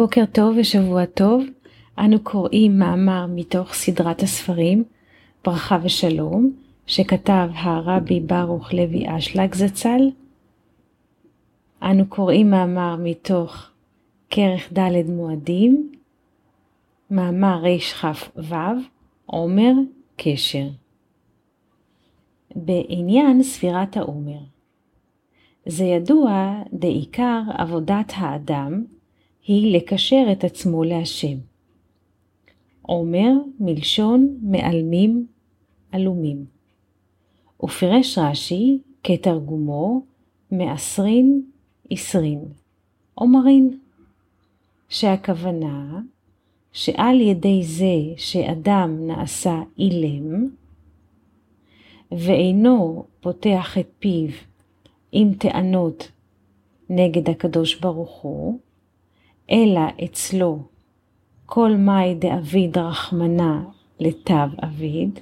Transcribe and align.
בוקר 0.00 0.24
טוב 0.32 0.56
ושבוע 0.60 1.06
טוב. 1.06 1.44
אנו 1.98 2.20
קוראים 2.22 2.78
מאמר 2.78 3.26
מתוך 3.28 3.72
סדרת 3.72 4.22
הספרים 4.22 4.84
ברכה 5.44 5.78
ושלום, 5.82 6.52
שכתב 6.86 7.48
הרבי 7.54 8.20
ברוך 8.20 8.72
לוי 8.72 9.16
אשלג 9.16 9.54
זצ"ל. 9.54 10.10
אנו 11.82 12.06
קוראים 12.06 12.50
מאמר 12.50 12.96
מתוך 12.96 13.70
כרך 14.30 14.72
ד' 14.72 15.10
מועדים, 15.10 15.92
מאמר 17.10 17.62
רכ"ו, 17.62 18.54
עומר 19.26 19.72
קשר. 20.16 20.68
בעניין 22.56 23.42
ספירת 23.42 23.96
העומר 23.96 24.40
זה 25.66 25.84
ידוע 25.84 26.62
דעיקר 26.72 27.40
עבודת 27.58 28.12
האדם 28.16 28.84
היא 29.46 29.76
לקשר 29.76 30.24
את 30.32 30.44
עצמו 30.44 30.84
להשם. 30.84 31.38
עומר 32.82 33.32
מלשון 33.60 34.38
מעלמים 34.42 35.26
עלומים. 35.92 36.44
ופירש 37.62 38.18
רש"י 38.18 38.78
כתרגומו 39.04 40.02
מעשרין 40.50 41.42
עשרין, 41.90 42.44
עומרין, 43.14 43.78
שהכוונה 44.88 46.00
שעל 46.72 47.20
ידי 47.20 47.62
זה 47.64 47.96
שאדם 48.16 49.06
נעשה 49.06 49.62
אילם, 49.78 50.48
ואינו 52.12 53.04
פותח 53.20 53.78
את 53.78 53.88
פיו 53.98 54.28
עם 55.12 55.34
טענות 55.34 56.10
נגד 56.90 57.30
הקדוש 57.30 57.80
ברוך 57.80 58.10
הוא, 58.10 58.58
אלא 59.50 59.80
אצלו 60.04 60.58
כל 61.46 61.70
מאי 61.78 62.14
דאביד 62.14 62.78
רחמנה 62.78 63.64
לתו 64.00 64.34
אביד, 64.64 65.18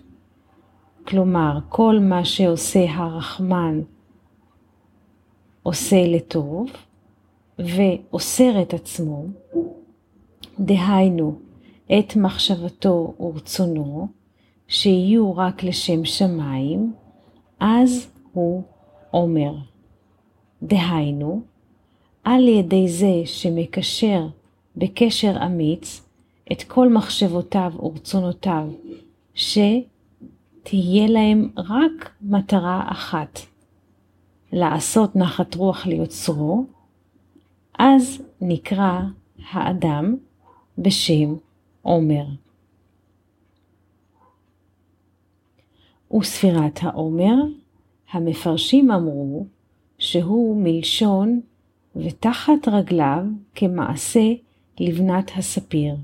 כלומר 1.06 1.58
כל 1.68 1.98
מה 2.00 2.24
שעושה 2.24 2.84
הרחמן 2.88 3.80
עושה 5.62 6.06
לטוב, 6.06 6.70
ואוסר 7.58 8.62
את 8.62 8.74
עצמו, 8.74 9.24
דהיינו 10.60 11.38
את 11.98 12.16
מחשבתו 12.16 13.14
ורצונו, 13.20 14.08
שיהיו 14.68 15.36
רק 15.36 15.62
לשם 15.62 16.04
שמיים, 16.04 16.92
אז 17.60 18.10
הוא 18.32 18.62
אומר. 19.12 19.54
דהיינו, 20.62 21.42
על 22.30 22.48
ידי 22.48 22.88
זה 22.88 23.22
שמקשר 23.24 24.26
בקשר 24.76 25.46
אמיץ 25.46 26.02
את 26.52 26.62
כל 26.62 26.88
מחשבותיו 26.88 27.72
ורצונותיו, 27.78 28.68
שתהיה 29.34 31.06
להם 31.08 31.48
רק 31.56 32.10
מטרה 32.22 32.84
אחת, 32.86 33.40
לעשות 34.52 35.16
נחת 35.16 35.54
רוח 35.54 35.86
ליוצרו, 35.86 36.64
אז 37.78 38.22
נקרא 38.40 39.00
האדם 39.50 40.16
בשם 40.78 41.34
עומר. 41.82 42.24
וספירת 46.14 46.78
העומר, 46.82 47.34
המפרשים 48.12 48.90
אמרו 48.90 49.46
שהוא 49.98 50.62
מלשון 50.62 51.40
ותחת 51.96 52.68
רגליו 52.68 53.24
כמעשה 53.54 54.32
לבנת 54.80 55.30
הספיר, 55.36 55.96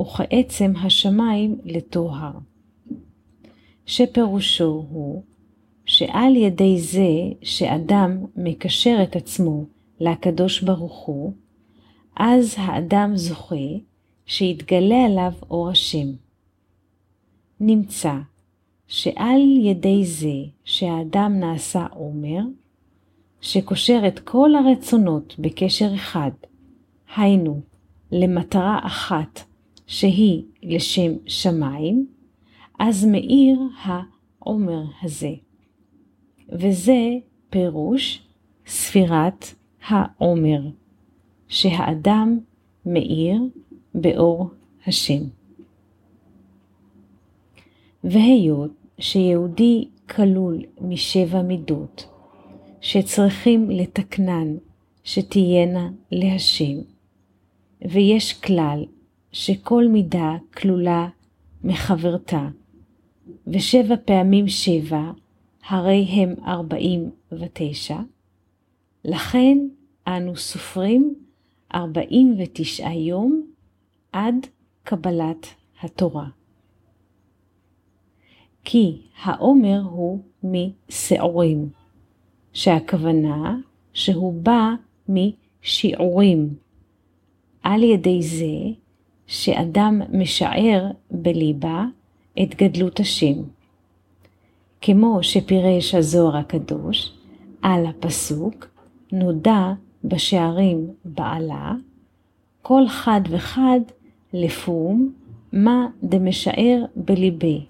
וכעצם 0.00 0.72
השמיים 0.76 1.58
לטוהר. 1.64 2.32
שפירושו 3.86 4.86
הוא 4.90 5.22
שעל 5.86 6.36
ידי 6.36 6.80
זה 6.80 7.10
שאדם 7.42 8.24
מקשר 8.36 8.98
את 9.02 9.16
עצמו 9.16 9.64
לקדוש 10.00 10.62
ברוך 10.62 10.98
הוא, 10.98 11.32
אז 12.16 12.54
האדם 12.58 13.12
זוכה 13.14 13.66
שיתגלה 14.26 15.04
עליו 15.04 15.32
אור 15.50 15.70
השם. 15.70 16.06
נמצא 17.60 18.14
שעל 18.88 19.40
ידי 19.62 20.04
זה 20.04 20.34
שהאדם 20.64 21.32
נעשה 21.40 21.86
עומר, 21.90 22.40
שקושר 23.44 24.02
את 24.08 24.18
כל 24.18 24.50
הרצונות 24.54 25.34
בקשר 25.38 25.94
אחד, 25.94 26.30
היינו, 27.16 27.60
למטרה 28.12 28.78
אחת 28.82 29.40
שהיא 29.86 30.42
לשם 30.62 31.12
שמיים, 31.26 32.06
אז 32.78 33.04
מאיר 33.04 33.60
העומר 33.82 34.82
הזה. 35.02 35.30
וזה 36.48 36.98
פירוש 37.50 38.22
ספירת 38.66 39.46
העומר, 39.86 40.60
שהאדם 41.48 42.38
מאיר 42.86 43.42
באור 43.94 44.50
השם. 44.86 45.22
והיות 48.04 48.70
שיהודי 48.98 49.88
כלול 50.08 50.62
משבע 50.80 51.42
מידות, 51.42 52.13
שצריכים 52.84 53.70
לתקנן 53.70 54.56
שתהיינה 55.04 55.90
להשם, 56.10 56.76
ויש 57.82 58.32
כלל 58.32 58.84
שכל 59.32 59.88
מידה 59.88 60.36
כלולה 60.56 61.08
מחברתה, 61.64 62.48
ושבע 63.46 63.94
פעמים 64.04 64.48
שבע, 64.48 65.10
הרי 65.68 66.04
הם 66.04 66.34
ארבעים 66.46 67.10
ותשע, 67.32 67.98
לכן 69.04 69.58
אנו 70.06 70.36
סופרים 70.36 71.14
ארבעים 71.74 72.36
ותשעה 72.38 72.96
יום 72.96 73.46
עד 74.12 74.46
קבלת 74.82 75.46
התורה. 75.82 76.28
כי 78.64 79.02
העומר 79.22 79.80
הוא 79.90 80.22
משעורים, 80.42 81.83
שהכוונה 82.54 83.56
שהוא 83.92 84.34
בא 84.42 84.70
משיעורים, 85.08 86.54
על 87.62 87.82
ידי 87.82 88.22
זה 88.22 88.80
שאדם 89.26 90.00
משער 90.12 90.90
בליבה 91.10 91.84
את 92.42 92.54
גדלות 92.54 93.00
השם. 93.00 93.42
כמו 94.80 95.18
שפירש 95.22 95.94
הזוהר 95.94 96.36
הקדוש 96.36 97.12
על 97.62 97.86
הפסוק, 97.86 98.66
נודע 99.12 99.72
בשערים 100.04 100.86
בעלה, 101.04 101.72
כל 102.62 102.88
חד 102.88 103.20
וחד 103.30 103.80
לפום 104.32 105.12
מה 105.52 105.86
דמשער 106.02 106.84
בליבי, 106.96 107.64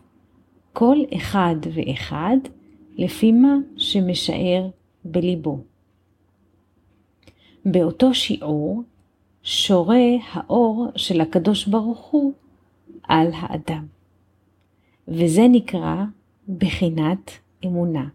כל 0.72 0.96
אחד 1.16 1.56
ואחד 1.74 2.36
לפי 2.96 3.32
מה 3.32 3.56
שמשער 3.76 4.68
בליבו. 5.04 5.58
באותו 7.64 8.14
שיעור 8.14 8.82
שורה 9.42 10.06
האור 10.32 10.86
של 10.96 11.20
הקדוש 11.20 11.66
ברוך 11.66 11.98
הוא 11.98 12.32
על 13.02 13.28
האדם. 13.32 13.86
וזה 15.08 15.42
נקרא 15.48 16.04
בחינת 16.48 17.30
אמונה. 17.64 18.08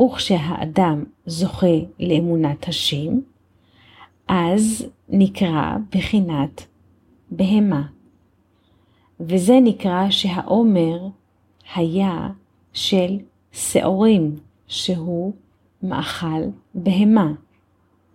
וכשהאדם 0.00 1.04
זוכה 1.26 1.76
לאמונת 2.00 2.68
השם, 2.68 3.18
אז 4.28 4.86
נקרא 5.08 5.76
בחינת 5.92 6.66
בהמה. 7.30 7.86
וזה 9.20 9.58
נקרא 9.62 10.10
שהעומר 10.10 11.08
היה 11.74 12.28
של 12.72 13.18
שעורים, 13.52 14.36
שהוא 14.66 15.32
מאכל 15.88 16.42
בהמה, 16.74 17.32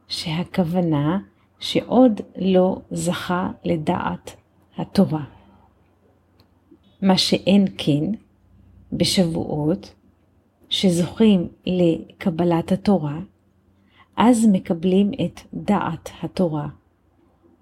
שהכוונה 0.07 1.19
שעוד 1.59 2.21
לא 2.38 2.81
זכה 2.91 3.51
לדעת 3.63 4.35
התורה. 4.77 5.23
מה 7.01 7.18
שאין 7.18 7.65
כן 7.77 8.03
בשבועות, 8.94 9.94
שזוכים 10.69 11.47
לקבלת 11.65 12.71
התורה, 12.71 13.19
אז 14.17 14.45
מקבלים 14.51 15.12
את 15.25 15.39
דעת 15.53 16.09
התורה, 16.21 16.67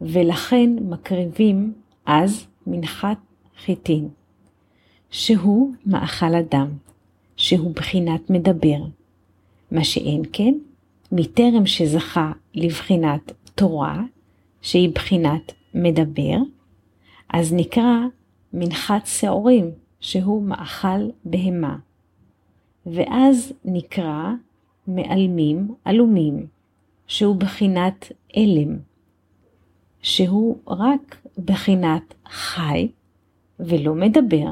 ולכן 0.02 0.70
מקריבים 0.82 1.74
אז 2.06 2.48
מנחת 2.68 3.18
חיטין, 3.58 4.10
שהוא 5.10 5.74
מאכל 5.86 6.36
אדם, 6.36 6.68
שהוא 7.36 7.76
בחינת 7.76 8.30
מדבר, 8.30 8.86
מה 9.72 9.84
שאין 9.84 10.22
כן, 10.34 10.54
מטרם 11.12 11.66
שזכה 11.66 12.32
לבחינת 12.54 13.32
תורה, 13.56 14.02
שהיא 14.62 14.90
בחינת 14.96 15.54
מדבר, 15.74 16.38
אז 17.30 17.54
נקרא 17.54 17.98
מנחת 18.54 19.06
שעורים, 19.06 19.72
שהוא 20.00 20.44
מאכל 20.44 21.10
בהמה. 21.26 21.78
ואז 22.86 23.54
נקרא 23.66 24.34
מעלמים 24.88 25.68
עלומים, 25.86 26.48
שהוא 27.08 27.36
בחינת 27.36 28.12
אלם, 28.38 28.78
שהוא 30.02 30.58
רק 30.68 31.28
בחינת 31.46 32.14
חי 32.30 32.88
ולא 33.60 33.96
מדבר, 33.96 34.52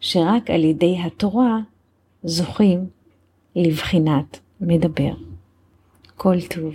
שרק 0.00 0.50
על 0.50 0.64
ידי 0.64 0.98
התורה 0.98 1.58
זוכים 2.22 2.86
לבחינת 3.56 4.38
מדבר. 4.60 5.12
כל 6.16 6.36
טוב. 6.40 6.74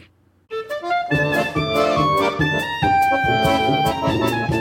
thank 3.99 4.51
you 4.51 4.56